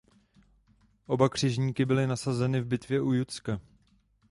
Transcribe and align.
Oba 1.07 1.29
křižníky 1.29 1.85
byly 1.85 2.07
nasazeny 2.07 2.61
v 2.61 2.65
bitvě 2.67 3.01
u 3.01 3.11
Jutska. 3.11 3.59